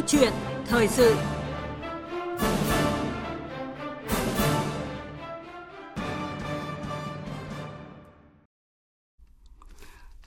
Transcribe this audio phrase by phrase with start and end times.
[0.00, 0.32] Câu chuyện
[0.66, 1.14] thời sự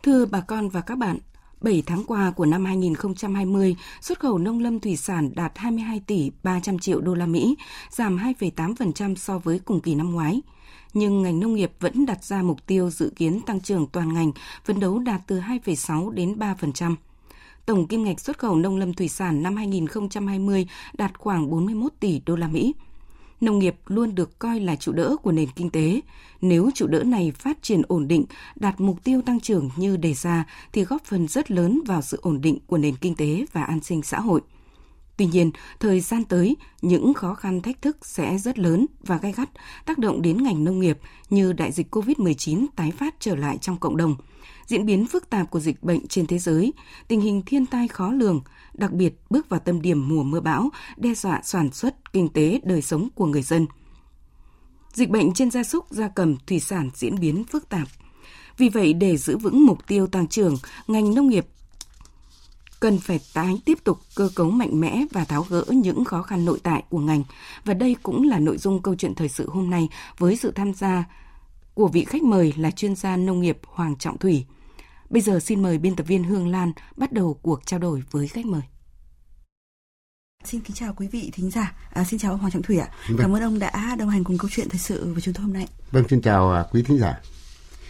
[0.03, 1.17] Thưa bà con và các bạn,
[1.61, 6.31] 7 tháng qua của năm 2020, xuất khẩu nông lâm thủy sản đạt 22 tỷ
[6.43, 7.55] 300 triệu đô la Mỹ,
[7.89, 10.41] giảm 2,8% so với cùng kỳ năm ngoái.
[10.93, 14.31] Nhưng ngành nông nghiệp vẫn đặt ra mục tiêu dự kiến tăng trưởng toàn ngành,
[14.65, 16.95] phấn đấu đạt từ 2,6 đến 3%.
[17.65, 22.21] Tổng kim ngạch xuất khẩu nông lâm thủy sản năm 2020 đạt khoảng 41 tỷ
[22.25, 22.73] đô la Mỹ
[23.43, 26.01] nông nghiệp luôn được coi là trụ đỡ của nền kinh tế.
[26.41, 30.13] Nếu trụ đỡ này phát triển ổn định, đạt mục tiêu tăng trưởng như đề
[30.13, 33.63] ra thì góp phần rất lớn vào sự ổn định của nền kinh tế và
[33.63, 34.41] an sinh xã hội.
[35.17, 39.33] Tuy nhiên, thời gian tới, những khó khăn thách thức sẽ rất lớn và gai
[39.33, 39.49] gắt
[39.85, 43.77] tác động đến ngành nông nghiệp như đại dịch COVID-19 tái phát trở lại trong
[43.77, 44.15] cộng đồng,
[44.67, 46.73] diễn biến phức tạp của dịch bệnh trên thế giới,
[47.07, 48.41] tình hình thiên tai khó lường,
[48.73, 52.59] đặc biệt bước vào tâm điểm mùa mưa bão, đe dọa sản xuất, kinh tế,
[52.63, 53.67] đời sống của người dân.
[54.93, 57.87] Dịch bệnh trên gia súc, gia cầm, thủy sản diễn biến phức tạp.
[58.57, 60.55] Vì vậy, để giữ vững mục tiêu tăng trưởng,
[60.87, 61.45] ngành nông nghiệp
[62.83, 66.45] cần phải tái tiếp tục cơ cấu mạnh mẽ và tháo gỡ những khó khăn
[66.45, 67.23] nội tại của ngành.
[67.65, 70.73] Và đây cũng là nội dung câu chuyện thời sự hôm nay với sự tham
[70.73, 71.03] gia
[71.73, 74.45] của vị khách mời là chuyên gia nông nghiệp Hoàng Trọng Thủy.
[75.09, 78.27] Bây giờ xin mời biên tập viên Hương Lan bắt đầu cuộc trao đổi với
[78.27, 78.61] khách mời.
[80.43, 81.75] Xin kính chào quý vị thính giả.
[81.89, 82.89] À, xin chào ông Hoàng Trọng Thủy ạ.
[83.09, 83.17] Vâng.
[83.21, 85.53] Cảm ơn ông đã đồng hành cùng câu chuyện thời sự với chúng tôi hôm
[85.53, 85.67] nay.
[85.91, 87.21] Vâng, xin chào à, quý thính giả.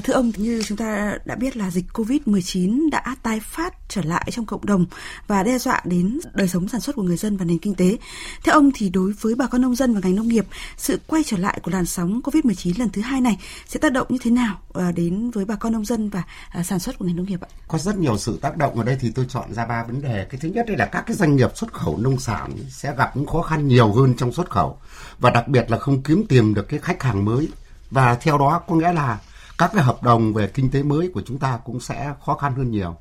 [0.03, 4.29] Thưa ông, như chúng ta đã biết là dịch COVID-19 đã tái phát trở lại
[4.31, 4.85] trong cộng đồng
[5.27, 7.97] và đe dọa đến đời sống sản xuất của người dân và nền kinh tế.
[8.43, 10.45] Theo ông thì đối với bà con nông dân và ngành nông nghiệp,
[10.77, 14.07] sự quay trở lại của làn sóng COVID-19 lần thứ hai này sẽ tác động
[14.09, 17.05] như thế nào ờ, đến với bà con nông dân và à, sản xuất của
[17.05, 17.47] ngành nông nghiệp ạ?
[17.67, 20.25] Có rất nhiều sự tác động ở đây thì tôi chọn ra ba vấn đề.
[20.29, 23.17] Cái thứ nhất đây là các cái doanh nghiệp xuất khẩu nông sản sẽ gặp
[23.17, 24.77] những khó khăn nhiều hơn trong xuất khẩu
[25.19, 27.49] và đặc biệt là không kiếm tìm được cái khách hàng mới
[27.91, 29.19] và theo đó có nghĩa là
[29.57, 32.55] các cái hợp đồng về kinh tế mới của chúng ta cũng sẽ khó khăn
[32.55, 32.95] hơn nhiều.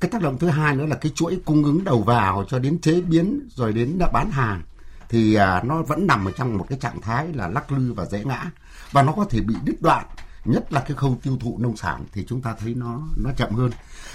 [0.00, 2.80] Cái tác động thứ hai nữa là cái chuỗi cung ứng đầu vào cho đến
[2.80, 4.62] chế biến rồi đến bán hàng
[5.08, 8.04] thì à, nó vẫn nằm ở trong một cái trạng thái là lắc lư và
[8.04, 8.50] dễ ngã.
[8.92, 10.06] Và nó có thể bị đứt đoạn,
[10.44, 13.54] nhất là cái khâu tiêu thụ nông sản thì chúng ta thấy nó nó chậm
[13.54, 13.70] hơn.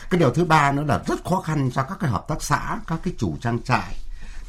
[0.09, 2.80] Cái điều thứ ba nữa là rất khó khăn cho các cái hợp tác xã,
[2.88, 3.96] các cái chủ trang trại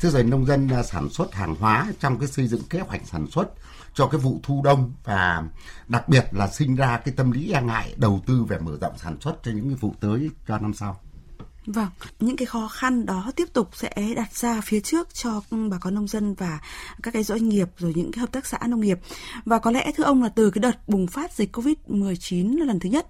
[0.00, 3.00] thế rồi nông dân à, sản xuất hàng hóa trong cái xây dựng kế hoạch
[3.04, 3.46] sản xuất
[3.94, 5.42] cho cái vụ thu đông và
[5.88, 8.98] đặc biệt là sinh ra cái tâm lý e ngại đầu tư về mở rộng
[8.98, 11.00] sản xuất cho những cái vụ tới cho năm sau.
[11.66, 11.88] Vâng,
[12.20, 15.40] những cái khó khăn đó tiếp tục sẽ đặt ra phía trước cho
[15.70, 16.60] bà con nông dân và
[17.02, 18.98] các cái doanh nghiệp rồi những cái hợp tác xã nông nghiệp.
[19.44, 22.88] Và có lẽ thưa ông là từ cái đợt bùng phát dịch Covid-19 lần thứ
[22.88, 23.06] nhất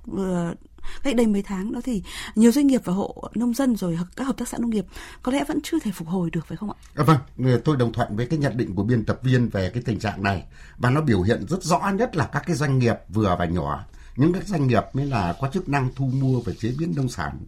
[0.83, 2.03] vậy cách đây mấy tháng đó thì
[2.35, 4.87] nhiều doanh nghiệp và hộ nông dân rồi các hợp tác xã nông nghiệp
[5.23, 6.77] có lẽ vẫn chưa thể phục hồi được phải không ạ?
[6.95, 7.19] À, vâng,
[7.65, 10.23] tôi đồng thuận với cái nhận định của biên tập viên về cái tình trạng
[10.23, 10.45] này.
[10.79, 13.85] Và nó biểu hiện rất rõ nhất là các cái doanh nghiệp vừa và nhỏ.
[14.17, 17.09] Những các doanh nghiệp mới là có chức năng thu mua và chế biến nông
[17.09, 17.39] sản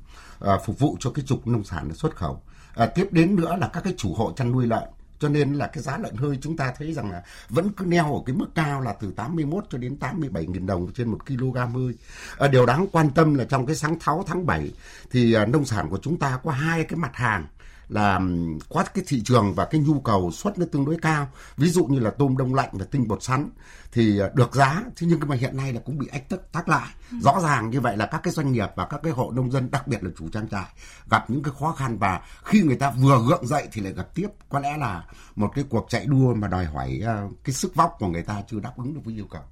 [0.41, 2.43] à, phục vụ cho cái trục nông sản xuất khẩu.
[2.75, 4.89] À, tiếp đến nữa là các cái chủ hộ chăn nuôi lợn
[5.23, 8.15] cho nên là cái giá lợn hơi chúng ta thấy rằng là vẫn cứ neo
[8.15, 11.55] ở cái mức cao là từ 81 cho đến 87 nghìn đồng trên một kg
[11.55, 11.95] hơi.
[12.39, 14.71] À, điều đáng quan tâm là trong cái sáng 6 tháng 7
[15.11, 17.47] thì à, nông sản của chúng ta có hai cái mặt hàng
[17.93, 18.21] là
[18.69, 21.29] có cái thị trường và cái nhu cầu xuất nó tương đối cao.
[21.57, 23.51] Ví dụ như là tôm đông lạnh và tinh bột sắn
[23.93, 26.69] thì à, được giá thế nhưng mà hiện nay là cũng bị ách tắc tắc
[26.69, 26.89] lại.
[27.11, 27.17] Ừ.
[27.23, 29.71] rõ ràng như vậy là các cái doanh nghiệp và các cái hộ nông dân
[29.71, 30.69] đặc biệt là chủ trang trại
[31.11, 34.15] gặp những cái khó khăn và khi người ta vừa gượng dậy thì lại gặp
[34.15, 34.29] tiếp.
[34.49, 35.05] Có lẽ là
[35.37, 38.43] một cái cuộc chạy đua mà đòi hỏi à, cái sức vóc của người ta
[38.51, 39.43] chưa đáp ứng được với yêu cầu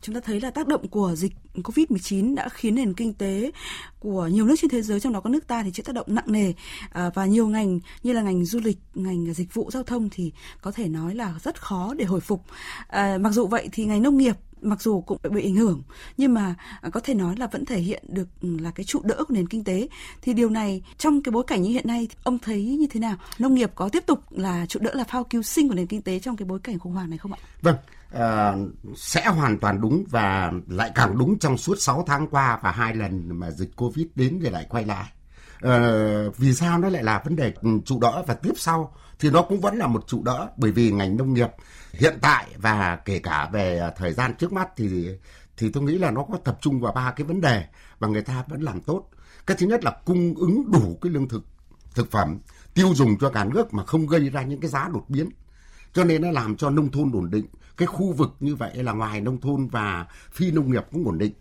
[0.00, 3.50] chúng ta thấy là tác động của dịch Covid-19 đã khiến nền kinh tế
[3.98, 6.06] của nhiều nước trên thế giới trong đó có nước ta thì chịu tác động
[6.10, 6.52] nặng nề
[6.90, 10.32] à, và nhiều ngành như là ngành du lịch, ngành dịch vụ giao thông thì
[10.60, 12.44] có thể nói là rất khó để hồi phục.
[12.88, 15.82] À, mặc dù vậy thì ngành nông nghiệp mặc dù cũng bị ảnh hưởng
[16.16, 19.00] nhưng mà à, có thể nói là vẫn thể hiện được ừ, là cái trụ
[19.04, 19.88] đỡ của nền kinh tế.
[20.22, 23.16] Thì điều này trong cái bối cảnh như hiện nay ông thấy như thế nào?
[23.38, 26.02] Nông nghiệp có tiếp tục là trụ đỡ là phao cứu sinh của nền kinh
[26.02, 27.38] tế trong cái bối cảnh khủng hoảng này không ạ?
[27.62, 27.76] Vâng
[28.12, 28.54] à,
[28.96, 32.94] sẽ hoàn toàn đúng và lại càng đúng trong suốt 6 tháng qua và hai
[32.94, 35.04] lần mà dịch covid đến rồi lại quay lại.
[35.60, 38.94] À, vì sao nó lại là vấn đề ừ, trụ đỡ và tiếp sau?
[39.20, 41.48] Thì nó cũng vẫn là một trụ đỡ, bởi vì ngành nông nghiệp
[41.92, 45.08] hiện tại và kể cả về à, thời gian trước mắt thì
[45.56, 47.64] thì tôi nghĩ là nó có tập trung vào ba cái vấn đề
[47.98, 49.10] và người ta vẫn làm tốt.
[49.46, 51.44] Cái thứ nhất là cung ứng đủ cái lương thực
[51.94, 52.38] thực phẩm,
[52.74, 55.28] tiêu dùng cho cả nước mà không gây ra những cái giá đột biến.
[55.92, 57.46] Cho nên nó làm cho nông thôn ổn định.
[57.76, 61.18] Cái khu vực như vậy là ngoài nông thôn và phi nông nghiệp cũng ổn
[61.18, 61.32] định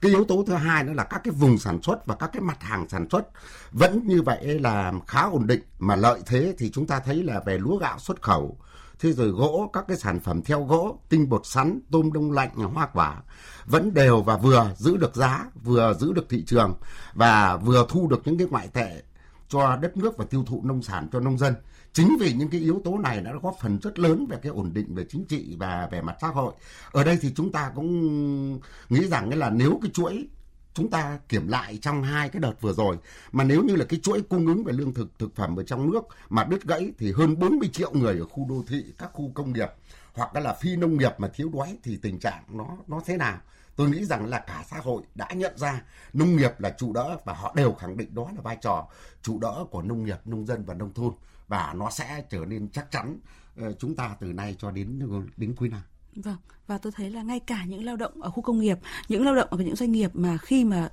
[0.00, 2.42] cái yếu tố thứ hai nữa là các cái vùng sản xuất và các cái
[2.42, 3.22] mặt hàng sản xuất
[3.70, 5.60] vẫn như vậy là khá ổn định.
[5.78, 8.58] Mà lợi thế thì chúng ta thấy là về lúa gạo xuất khẩu,
[9.00, 12.54] thế rồi gỗ, các cái sản phẩm theo gỗ, tinh bột sắn, tôm đông lạnh,
[12.54, 13.22] hoa quả
[13.66, 16.74] vẫn đều và vừa giữ được giá, vừa giữ được thị trường
[17.14, 19.02] và vừa thu được những cái ngoại tệ
[19.48, 21.54] cho đất nước và tiêu thụ nông sản cho nông dân.
[21.92, 24.72] Chính vì những cái yếu tố này đã góp phần rất lớn về cái ổn
[24.74, 26.52] định về chính trị và về mặt xã hội.
[26.92, 30.28] Ở đây thì chúng ta cũng nghĩ rằng là nếu cái chuỗi
[30.74, 32.96] chúng ta kiểm lại trong hai cái đợt vừa rồi,
[33.32, 35.90] mà nếu như là cái chuỗi cung ứng về lương thực thực phẩm ở trong
[35.90, 39.30] nước mà đứt gãy thì hơn 40 triệu người ở khu đô thị, các khu
[39.34, 39.68] công nghiệp
[40.14, 43.38] hoặc là phi nông nghiệp mà thiếu đói thì tình trạng nó nó thế nào?
[43.78, 45.82] Tôi nghĩ rằng là cả xã hội đã nhận ra
[46.12, 48.88] nông nghiệp là trụ đỡ và họ đều khẳng định đó là vai trò
[49.22, 51.12] trụ đỡ của nông nghiệp, nông dân và nông thôn.
[51.48, 53.18] Và nó sẽ trở nên chắc chắn
[53.56, 55.80] ờ, chúng ta từ nay cho đến ờ, đến cuối năm.
[56.24, 56.36] Vâng,
[56.66, 58.78] và tôi thấy là ngay cả những lao động ở khu công nghiệp,
[59.08, 60.88] những lao động ở những doanh nghiệp mà khi mà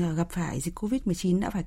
[0.00, 1.64] à, gặp phải dịch Covid-19 đã phải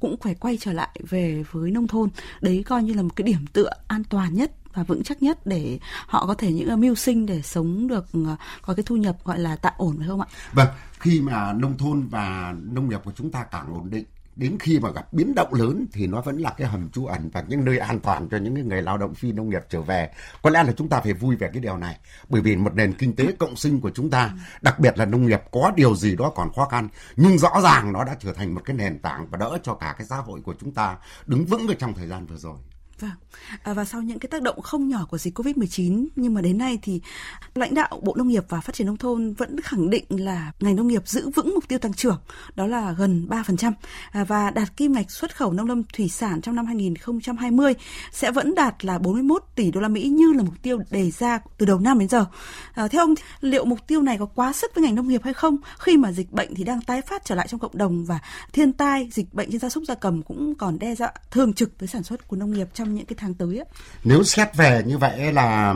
[0.00, 2.08] cũng phải quay trở lại về với nông thôn.
[2.40, 5.46] Đấy coi như là một cái điểm tựa an toàn nhất và vững chắc nhất
[5.46, 8.96] để họ có thể những à, mưu sinh để sống được à, có cái thu
[8.96, 10.26] nhập gọi là tạm ổn phải không ạ?
[10.52, 10.68] Vâng,
[10.98, 14.04] khi mà nông thôn và nông nghiệp của chúng ta càng ổn định
[14.36, 17.30] đến khi mà gặp biến động lớn thì nó vẫn là cái hầm trú ẩn
[17.32, 20.10] và những nơi an toàn cho những người lao động phi nông nghiệp trở về.
[20.42, 21.96] Có lẽ là chúng ta phải vui về cái điều này
[22.28, 24.30] bởi vì một nền kinh tế cộng sinh của chúng ta,
[24.62, 27.92] đặc biệt là nông nghiệp có điều gì đó còn khó khăn nhưng rõ ràng
[27.92, 30.40] nó đã trở thành một cái nền tảng và đỡ cho cả cái xã hội
[30.40, 32.56] của chúng ta đứng vững ở trong thời gian vừa rồi.
[33.00, 33.10] Vâng.
[33.62, 36.58] À, và sau những cái tác động không nhỏ của dịch Covid-19 nhưng mà đến
[36.58, 37.00] nay thì
[37.54, 40.76] lãnh đạo Bộ Nông nghiệp và Phát triển nông thôn vẫn khẳng định là ngành
[40.76, 42.20] nông nghiệp giữ vững mục tiêu tăng trưởng
[42.54, 43.72] đó là gần 3%
[44.12, 47.74] à, và đạt kim ngạch xuất khẩu nông lâm thủy sản trong năm 2020
[48.12, 51.40] sẽ vẫn đạt là 41 tỷ đô la Mỹ như là mục tiêu đề ra
[51.58, 52.26] từ đầu năm đến giờ.
[52.74, 55.34] À, theo ông liệu mục tiêu này có quá sức với ngành nông nghiệp hay
[55.34, 58.18] không khi mà dịch bệnh thì đang tái phát trở lại trong cộng đồng và
[58.52, 61.78] thiên tai dịch bệnh trên gia súc gia cầm cũng còn đe dọa thường trực
[61.78, 63.66] tới sản xuất của nông nghiệp trong trong những cái tháng tới ấy.
[64.04, 65.74] Nếu xét về như vậy là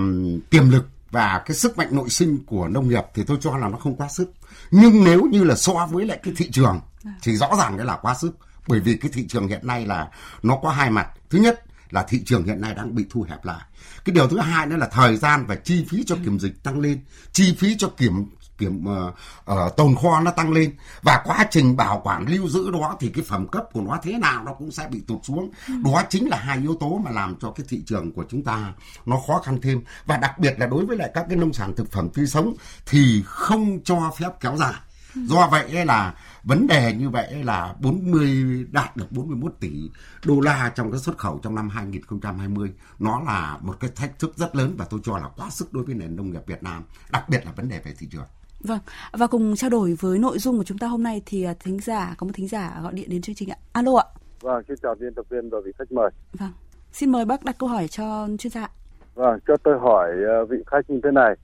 [0.50, 3.69] tiềm lực và cái sức mạnh nội sinh của nông nghiệp thì tôi cho là
[3.69, 4.32] nó không quá sức.
[4.70, 6.81] Nhưng nếu như là so với lại cái thị trường
[7.22, 8.37] thì rõ ràng cái là quá sức.
[8.69, 10.08] Bởi vì cái thị trường hiện nay là
[10.43, 11.08] nó có hai mặt.
[11.31, 13.60] Thứ nhất là thị trường hiện nay đang bị thu hẹp lại.
[14.05, 16.81] Cái điều thứ hai nữa là thời gian và chi phí cho kiểm dịch tăng
[16.81, 17.00] lên,
[17.32, 18.26] chi phí cho kiểm
[18.58, 19.14] kiểm uh,
[19.52, 20.76] uh, tồn kho nó tăng lên.
[21.02, 24.18] Và quá trình bảo quản lưu giữ đó thì cái phẩm cấp của nó thế
[24.18, 25.50] nào nó cũng sẽ bị tụt xuống.
[25.68, 25.74] Ừ.
[25.84, 28.72] đó chính là hai yếu tố mà làm cho cái thị trường của chúng ta
[29.06, 29.82] nó khó khăn thêm.
[30.06, 32.54] Và đặc biệt là đối với lại các cái nông sản thực phẩm tươi sống
[32.86, 34.74] thì không cho phép kéo dài.
[35.14, 35.20] Ừ.
[35.26, 39.90] do vậy là vấn đề như vậy là 40 đạt được 41 tỷ
[40.24, 44.36] đô la trong cái xuất khẩu trong năm 2020 nó là một cái thách thức
[44.36, 46.84] rất lớn và tôi cho là quá sức đối với nền nông nghiệp Việt Nam
[47.10, 48.26] đặc biệt là vấn đề về thị trường
[48.64, 48.78] Vâng,
[49.12, 51.78] và cùng trao đổi với nội dung của chúng ta hôm nay thì à, thính
[51.81, 53.56] giả có một thính giả gọi điện đến chương trình ạ.
[53.72, 54.05] Alo ạ.
[54.40, 56.11] Vâng, xin chào biên tập viên và vị khách mời.
[56.32, 56.52] Vâng,
[56.93, 58.69] xin mời bác đặt câu hỏi cho chuyên gia.
[59.14, 61.34] Vâng, cho tôi hỏi à, vị khách như thế này.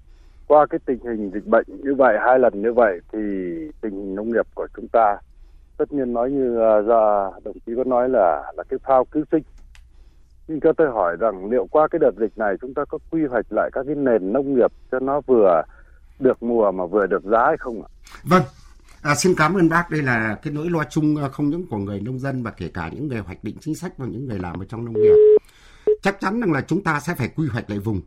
[0.47, 3.19] Qua cái tình hình dịch bệnh như vậy hai lần như vậy thì
[3.81, 5.17] tình hình nông nghiệp của chúng ta
[5.77, 6.55] tất nhiên nói như
[6.87, 9.43] giờ đồng chí có nói là là cái phao cứu sinh
[10.49, 13.27] nhưng cho tôi hỏi rằng liệu qua cái đợt dịch này chúng ta có quy
[13.27, 15.63] hoạch lại các cái nền nông nghiệp cho nó vừa
[16.21, 17.89] được mùa mà vừa được giá hay không ạ?
[18.25, 18.43] Vâng,
[19.03, 19.91] À, xin cảm ơn bác.
[19.91, 22.69] Đây là cái nỗi lo chung à, không những của người nông dân mà kể
[22.75, 25.15] cả những người hoạch định chính sách và những người làm ở trong nông nghiệp.
[26.03, 28.01] Chắc chắn rằng là chúng ta sẽ phải quy hoạch lại vùng.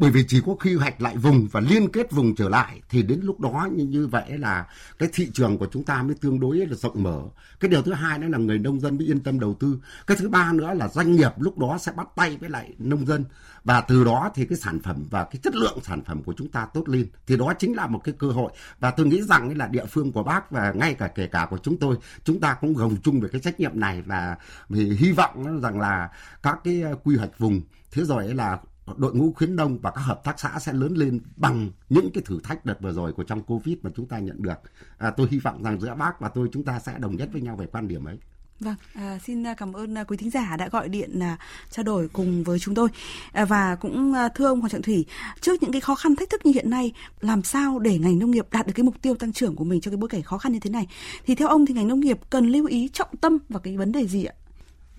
[0.00, 3.02] Bởi vì chỉ có khi hoạch lại vùng và liên kết vùng trở lại, thì
[3.02, 4.66] đến lúc đó như như vậy là
[4.98, 7.22] cái thị trường của chúng ta mới tương đối là rộng mở.
[7.60, 9.78] Cái điều thứ hai nữa là người nông dân mới yên tâm đầu tư.
[10.06, 13.06] Cái thứ ba nữa là doanh nghiệp lúc đó sẽ bắt tay với lại nông
[13.06, 13.24] dân.
[13.64, 16.48] Và từ đó thì cái sản phẩm và cái chất lượng sản phẩm của chúng
[16.48, 17.06] ta tốt lên.
[17.26, 18.52] Thì đó chính là một cái cơ hội.
[18.80, 21.58] Và tôi nghĩ rằng là địa phương của bác và ngay cả kể cả của
[21.62, 24.02] chúng tôi, chúng ta cũng gồng chung về cái trách nhiệm này.
[24.02, 24.36] Và
[24.68, 26.10] vì hy vọng rằng là
[26.42, 27.60] các cái ờ, quy hoạch vùng.
[27.92, 28.58] Thế rồi là
[28.96, 32.22] đội ngũ khuyến nông và các hợp tác xã sẽ lớn lên bằng những cái
[32.26, 34.58] thử thách đợt vừa rồi của trong Covid mà chúng ta nhận được.
[34.98, 37.42] À, tôi hy vọng rằng giữa bác và tôi chúng ta sẽ đồng nhất với
[37.42, 38.18] nhau về quan điểm ấy.
[38.60, 41.38] Vâng, à, xin cảm ơn à, quý thính giả đã gọi điện à,
[41.70, 42.88] trao đổi cùng với chúng tôi
[43.32, 45.06] à, và cũng à, thưa ông Hoàng Trọng Thủy
[45.40, 48.30] trước những cái khó khăn thách thức như hiện nay làm sao để ngành nông
[48.30, 50.38] nghiệp đạt được cái mục tiêu tăng trưởng của mình trong cái bối cảnh khó
[50.38, 50.86] khăn như thế này
[51.26, 53.92] thì theo ông thì ngành nông nghiệp cần lưu ý trọng tâm vào cái vấn
[53.92, 54.34] đề gì ạ?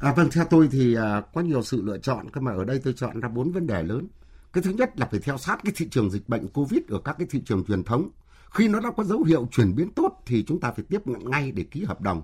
[0.02, 2.80] À, vâng, theo tôi thì à, có nhiều sự lựa chọn, cơ mà ở đây
[2.84, 4.08] tôi chọn ra bốn vấn đề lớn.
[4.54, 7.16] Cái thứ nhất là phải theo sát cái thị trường dịch bệnh Covid ở các
[7.18, 8.10] cái thị trường truyền thống,
[8.52, 11.30] Khi nó đã có dấu hiệu chuyển biến tốt thì chúng ta phải tiếp nhận
[11.30, 12.24] ngay để ký hợp đồng.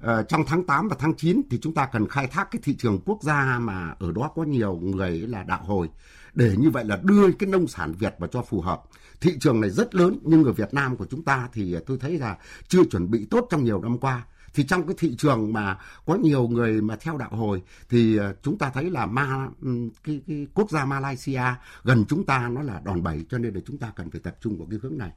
[0.00, 2.76] À, trong tháng 8 và tháng 9 thì chúng ta cần khai thác cái thị
[2.78, 5.90] trường quốc gia mà ở đó có nhiều người là đạo hồi
[6.34, 8.82] để như vậy là đưa cái nông sản Việt vào cho phù hợp.
[9.20, 11.98] Thị trường này rất lớn nhưng ở Việt Nam của chúng ta thì à, tôi
[11.98, 12.36] thấy là
[12.68, 14.24] chưa chuẩn bị tốt trong nhiều năm qua
[14.56, 18.34] thì trong cái thị trường mà có nhiều người mà theo đạo hồi thì ờ,
[18.42, 19.70] chúng ta thấy là ma ừ,
[20.04, 21.42] cái, cái quốc gia Malaysia
[21.84, 24.36] gần chúng ta nó là đòn bẩy cho nên là chúng ta cần phải tập
[24.40, 25.10] trung vào cái hướng này.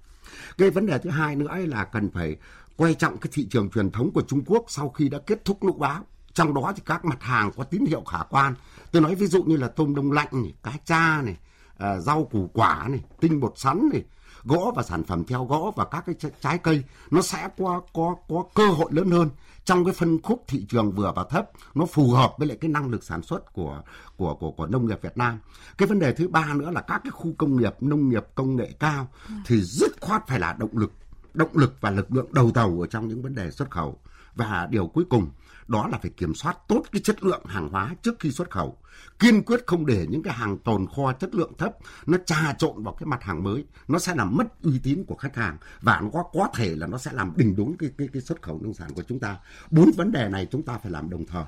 [0.57, 2.35] Cái vấn đề thứ hai nữa là cần phải
[2.77, 5.63] quay trọng cái thị trường truyền thống của Trung Quốc sau khi đã kết thúc
[5.63, 8.53] lũ bão trong đó thì các mặt hàng có tín hiệu khả quan.
[8.91, 11.37] Tôi nói ví dụ như là tôm đông lạnh này cá cha này
[11.77, 14.03] ờ, rau củ quả này tinh bột sắn này
[14.43, 18.15] gỗ và sản phẩm theo gỗ và các cái trái cây, nó sẽ có có
[18.27, 19.29] có cơ hội lớn hơn
[19.65, 22.69] trong cái phân khúc thị trường vừa và thấp, nó phù hợp với lại cái
[22.69, 23.81] năng lực sản xuất của
[24.17, 25.39] của của của nông nghiệp Việt Nam.
[25.77, 28.55] Cái vấn đề thứ ba nữa là các cái khu công nghiệp, nông nghiệp công
[28.55, 29.07] nghệ cao
[29.45, 30.91] thì dứt khoát phải là động lực
[31.33, 33.99] động lực và lực lượng đầu tàu ở trong những vấn đề xuất khẩu.
[34.35, 35.29] Và điều cuối cùng
[35.69, 38.77] đó là phải kiểm soát tốt cái chất lượng hàng hóa trước khi xuất khẩu
[39.19, 41.73] kiên quyết không để những cái hàng tồn kho chất lượng thấp
[42.05, 45.15] nó trà trộn vào cái mặt hàng mới nó sẽ làm mất uy tín của
[45.15, 48.07] khách hàng và nó có có thể là nó sẽ làm đình đốn cái cái
[48.13, 49.37] cái xuất khẩu nông sản của chúng ta
[49.71, 51.45] bốn vấn đề này chúng ta phải làm đồng thời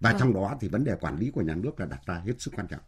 [0.00, 0.20] và vâng.
[0.20, 2.54] trong đó thì vấn đề quản lý của nhà nước là đặt ra hết sức
[2.56, 2.80] quan trọng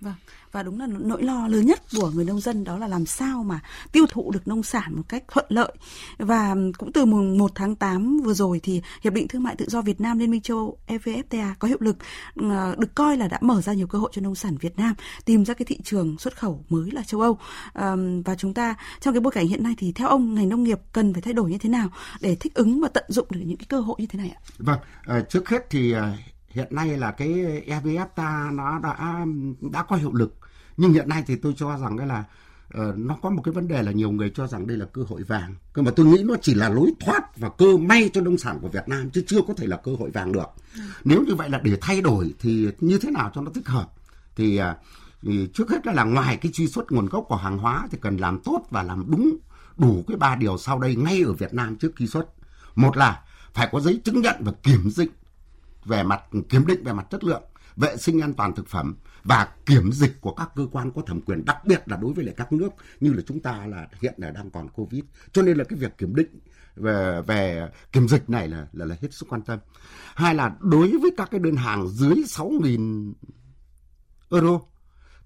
[0.00, 0.14] Vâng,
[0.52, 3.42] và đúng là nỗi lo lớn nhất của người nông dân đó là làm sao
[3.42, 3.60] mà
[3.92, 5.72] tiêu thụ được nông sản một cách thuận lợi.
[6.18, 9.66] Và cũng từ mùng 1 tháng 8 vừa rồi thì Hiệp định Thương mại Tự
[9.68, 11.96] do Việt Nam Liên minh châu Âu EVFTA có hiệu lực
[12.36, 14.94] ờ, được coi là đã mở ra nhiều cơ hội cho nông sản Việt Nam
[15.24, 17.38] tìm ra cái thị trường xuất khẩu mới là châu Âu.
[18.24, 20.78] Và chúng ta trong cái bối cảnh hiện nay thì theo ông ngành nông nghiệp
[20.92, 21.88] cần phải thay đổi như thế nào
[22.20, 24.40] để thích ứng và tận dụng được những cái cơ hội như thế này ạ?
[24.58, 26.12] Vâng, ờ, trước hết thì ờ,
[26.58, 27.28] hiện nay là cái
[27.66, 29.26] EVFTA nó đã
[29.72, 30.38] đã có hiệu lực.
[30.76, 32.24] Nhưng hiện nay thì tôi cho rằng là
[32.78, 35.02] uh, nó có một cái vấn đề là nhiều người cho rằng đây là cơ
[35.08, 35.54] hội vàng.
[35.72, 38.58] Cơ mà tôi nghĩ nó chỉ là lối thoát và cơ may cho nông sản
[38.62, 40.46] của Việt Nam chứ chưa có thể là cơ hội vàng được.
[40.74, 40.80] Ừ.
[41.04, 43.92] nếu như vậy là để thay đổi thì như thế nào cho nó thích hợp?
[44.36, 44.64] Thì, uh,
[45.22, 47.98] thì trước hết là, là ngoài cái truy xuất nguồn gốc của hàng hóa thì
[48.00, 49.36] cần làm tốt và làm đúng
[49.76, 52.26] đủ cái ba điều sau đây ngay ở Việt Nam trước khi xuất.
[52.74, 53.22] Một là
[53.54, 55.10] phải có giấy chứng nhận và kiểm dịch
[55.88, 57.42] về mặt kiểm định về mặt chất lượng
[57.76, 61.20] vệ sinh an toàn thực phẩm và kiểm dịch của các cơ quan có thẩm
[61.20, 62.68] quyền đặc biệt là đối với lại các nước
[63.00, 65.04] như là chúng ta là hiện là đang còn covid.
[65.32, 66.40] Cho nên là cái việc kiểm định
[66.76, 69.58] về về kiểm dịch này là là, là hết sức quan tâm.
[70.14, 73.12] Hai là đối với các cái đơn hàng dưới 6.000
[74.30, 74.60] euro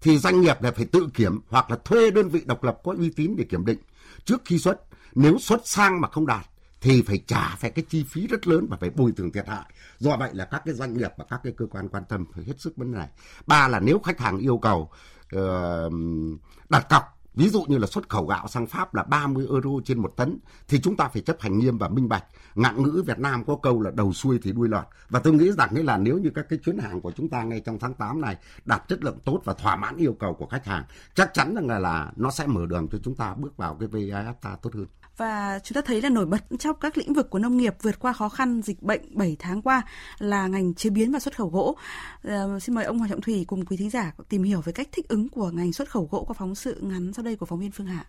[0.01, 2.95] thì doanh nghiệp là phải tự kiểm hoặc là thuê đơn vị độc lập có
[2.99, 3.79] uy tín để kiểm định.
[4.25, 4.81] Trước khi xuất
[5.15, 6.47] nếu xuất sang mà không đạt
[6.83, 9.65] thì phải trả phải cái chi phí rất lớn và phải bồi thường thiệt hại.
[9.99, 12.45] Do vậy là các cái doanh nghiệp và các cái cơ quan quan tâm phải
[12.45, 13.09] hết sức vấn đề này.
[13.47, 14.91] Ba là nếu khách hàng yêu cầu
[15.37, 15.93] uh,
[16.69, 19.99] đặt cọc Ví dụ như là xuất khẩu gạo sang Pháp là 30 euro trên
[19.99, 22.25] một tấn thì chúng ta phải chấp hành nghiêm và minh bạch.
[22.55, 24.85] Ngạn ngữ Việt Nam có câu là đầu xuôi thì đuôi lọt.
[25.09, 27.61] Và tôi nghĩ rằng là nếu như các cái chuyến hàng của chúng ta ngay
[27.61, 30.67] trong tháng 8 này đạt chất lượng tốt và thỏa mãn yêu cầu của khách
[30.67, 30.85] hàng,
[31.15, 33.89] chắc chắn rằng là, là nó sẽ mở đường cho chúng ta bước vào cái
[33.89, 34.87] VAFTA tốt hơn
[35.17, 37.99] và chúng ta thấy là nổi bật trong các lĩnh vực của nông nghiệp vượt
[37.99, 39.83] qua khó khăn dịch bệnh 7 tháng qua
[40.19, 41.77] là ngành chế biến và xuất khẩu gỗ.
[42.23, 44.89] À, xin mời ông Hoàng Trọng Thủy cùng quý thính giả tìm hiểu về cách
[44.93, 47.61] thích ứng của ngành xuất khẩu gỗ qua phóng sự ngắn sau đây của phóng
[47.61, 48.07] viên Phương Hạ.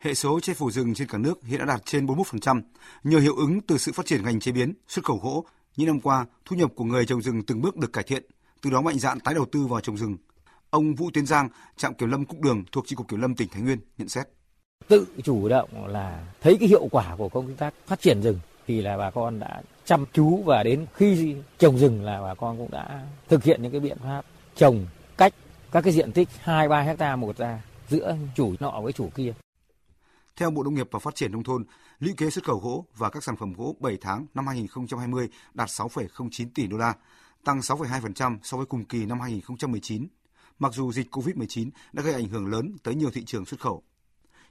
[0.00, 2.62] Hệ số che phủ rừng trên cả nước hiện đã đạt trên 41%,
[3.04, 5.44] nhờ hiệu ứng từ sự phát triển ngành chế biến, xuất khẩu gỗ.
[5.76, 8.24] Những năm qua, thu nhập của người trồng rừng từng bước được cải thiện,
[8.62, 10.16] từ đó mạnh dạn tái đầu tư vào trồng rừng.
[10.70, 13.48] Ông Vũ Tiến Giang, trạm kiểm lâm Cúc Đường thuộc Chi cục Kiểm lâm tỉnh
[13.48, 14.28] Thái Nguyên nhận xét
[14.88, 18.82] tự chủ động là thấy cái hiệu quả của công tác phát triển rừng thì
[18.82, 22.70] là bà con đã chăm chú và đến khi trồng rừng là bà con cũng
[22.70, 24.24] đã thực hiện những cái biện pháp
[24.56, 25.34] trồng cách
[25.72, 29.32] các cái diện tích 2 3 hecta một ra giữa chủ nọ với chủ kia.
[30.36, 31.64] Theo Bộ Nông nghiệp và Phát triển nông thôn,
[31.98, 35.68] lũy kế xuất khẩu gỗ và các sản phẩm gỗ 7 tháng năm 2020 đạt
[35.68, 36.94] 6,09 tỷ đô la,
[37.44, 40.06] tăng 6,2% so với cùng kỳ năm 2019.
[40.58, 43.82] Mặc dù dịch COVID-19 đã gây ảnh hưởng lớn tới nhiều thị trường xuất khẩu.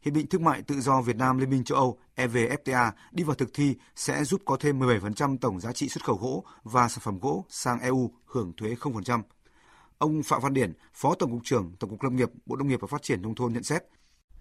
[0.01, 3.36] Hiệp định Thương mại Tự do Việt Nam Liên minh châu Âu EVFTA đi vào
[3.36, 7.00] thực thi sẽ giúp có thêm 17% tổng giá trị xuất khẩu gỗ và sản
[7.00, 9.22] phẩm gỗ sang EU hưởng thuế 0%.
[9.98, 12.82] Ông Phạm Văn Điển, Phó Tổng cục trưởng Tổng cục Lâm nghiệp, Bộ Nông nghiệp
[12.82, 13.84] và Phát triển nông thôn nhận xét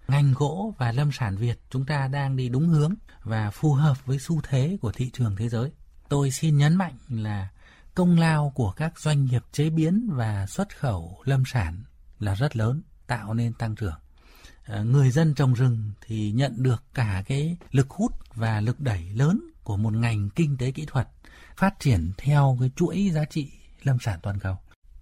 [0.09, 4.07] ngành gỗ và lâm sản Việt chúng ta đang đi đúng hướng và phù hợp
[4.07, 5.73] với xu thế của thị trường thế giới.
[6.09, 7.49] Tôi xin nhấn mạnh là
[7.95, 11.85] công lao của các doanh nghiệp chế biến và xuất khẩu lâm sản
[12.19, 14.01] là rất lớn, tạo nên tăng trưởng.
[14.67, 19.11] Ờ, người dân trồng rừng thì nhận được cả cái lực hút và lực đẩy
[19.15, 21.09] lớn của một ngành kinh tế kỹ thuật
[21.57, 23.51] phát triển theo cái chuỗi giá trị
[23.83, 24.57] lâm sản toàn cầu.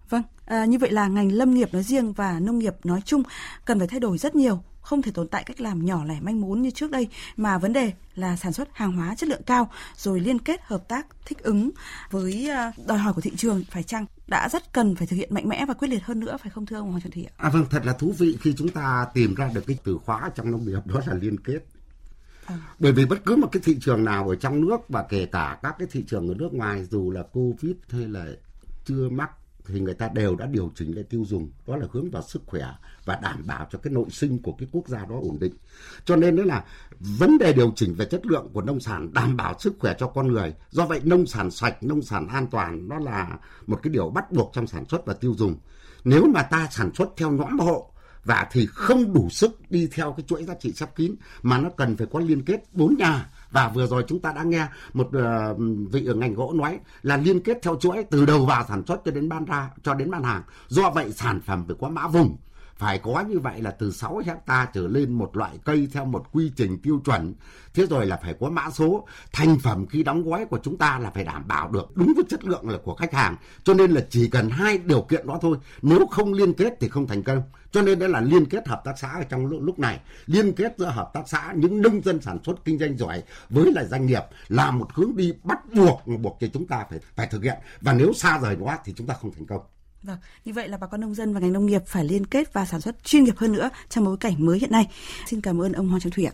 [0.08, 3.22] Vâng, à, như vậy là ngành lâm nghiệp nói riêng và nông nghiệp nói chung
[3.64, 6.40] cần phải thay đổi rất nhiều không thể tồn tại cách làm nhỏ lẻ manh
[6.40, 9.70] mún như trước đây mà vấn đề là sản xuất hàng hóa chất lượng cao
[9.96, 11.70] rồi liên kết hợp tác thích ứng
[12.10, 15.34] với à, đòi hỏi của thị trường phải chăng đã rất cần phải thực hiện
[15.34, 17.32] mạnh mẽ và quyết liệt hơn nữa phải không thưa ông Hoàng Trần Thị ạ?
[17.36, 20.30] À vâng, thật là thú vị khi chúng ta tìm ra được cái từ khóa
[20.34, 21.60] trong nông nghiệp đó là liên kết.
[22.46, 22.58] À.
[22.78, 25.58] Bởi vì bất cứ một cái thị trường nào ở trong nước và kể cả
[25.62, 28.26] các cái thị trường ở nước ngoài dù là Covid hay là
[28.84, 29.30] chưa mắc
[29.68, 31.50] thì người ta đều đã điều chỉnh lại tiêu dùng.
[31.66, 32.66] Đó là hướng vào sức khỏe
[33.04, 35.54] và đảm bảo cho cái nội sinh của cái quốc gia đó ổn định.
[36.04, 36.64] Cho nên đó là
[37.00, 40.06] vấn đề điều chỉnh về chất lượng của nông sản, đảm bảo sức khỏe cho
[40.06, 40.54] con người.
[40.70, 44.32] Do vậy nông sản sạch, nông sản an toàn, nó là một cái điều bắt
[44.32, 45.56] buộc trong sản xuất và tiêu dùng.
[46.04, 47.93] Nếu mà ta sản xuất theo nhóm hộ
[48.24, 51.70] và thì không đủ sức đi theo cái chuỗi giá trị sắp kín mà nó
[51.76, 53.26] cần phải có liên kết bốn nhà.
[53.50, 57.16] Và vừa rồi chúng ta đã nghe một uh, vị ở ngành gỗ nói là
[57.16, 60.10] liên kết theo chuỗi từ đầu vào sản xuất cho đến bán ra cho đến
[60.10, 60.42] bán hàng.
[60.68, 62.36] Do vậy sản phẩm phải có mã vùng
[62.76, 66.32] phải có như vậy là từ 6 hecta trở lên một loại cây theo một
[66.32, 67.34] quy trình tiêu chuẩn.
[67.74, 70.98] Thế rồi là phải có mã số, thành phẩm khi đóng gói của chúng ta
[70.98, 73.36] là phải đảm bảo được đúng với chất lượng là của khách hàng.
[73.64, 76.88] Cho nên là chỉ cần hai điều kiện đó thôi, nếu không liên kết thì
[76.88, 77.42] không thành công.
[77.70, 80.74] Cho nên đó là liên kết hợp tác xã ở trong lúc này, liên kết
[80.78, 84.06] giữa hợp tác xã những nông dân sản xuất kinh doanh giỏi với lại doanh
[84.06, 87.58] nghiệp là một hướng đi bắt buộc buộc cho chúng ta phải phải thực hiện
[87.80, 89.60] và nếu xa rời quá thì chúng ta không thành công.
[90.04, 92.52] Vâng, như vậy là bà con nông dân và ngành nông nghiệp phải liên kết
[92.52, 94.88] và sản xuất chuyên nghiệp hơn nữa trong bối cảnh mới hiện nay.
[95.26, 96.32] Xin cảm ơn ông Hoàng Trọng Thủy ạ.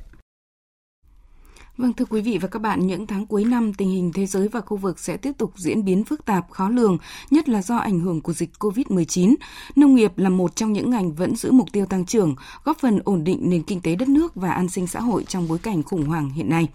[1.77, 4.49] Vâng thưa quý vị và các bạn, những tháng cuối năm tình hình thế giới
[4.49, 6.99] và khu vực sẽ tiếp tục diễn biến phức tạp, khó lường,
[7.31, 9.35] nhất là do ảnh hưởng của dịch COVID-19.
[9.77, 12.35] Nông nghiệp là một trong những ngành vẫn giữ mục tiêu tăng trưởng,
[12.65, 15.49] góp phần ổn định nền kinh tế đất nước và an sinh xã hội trong
[15.49, 16.69] bối cảnh khủng hoảng hiện nay.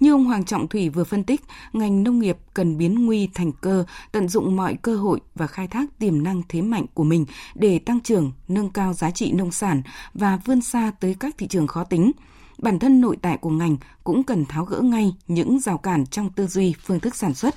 [0.00, 1.40] Như ông Hoàng Trọng Thủy vừa phân tích,
[1.72, 5.68] ngành nông nghiệp cần biến nguy thành cơ, tận dụng mọi cơ hội và khai
[5.68, 9.52] thác tiềm năng thế mạnh của mình để tăng trưởng, nâng cao giá trị nông
[9.52, 9.82] sản
[10.14, 12.12] và vươn xa tới các thị trường khó tính.
[12.58, 16.30] Bản thân nội tại của ngành cũng cần tháo gỡ ngay những rào cản trong
[16.30, 17.54] tư duy, phương thức sản xuất.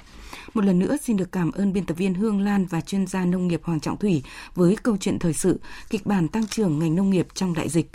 [0.54, 3.26] Một lần nữa xin được cảm ơn biên tập viên Hương Lan và chuyên gia
[3.26, 4.24] nông nghiệp Hoàng Trọng Thủy
[4.56, 7.92] với câu chuyện thời sự, kịch bản tăng trưởng ngành nông nghiệp trong đại dịch.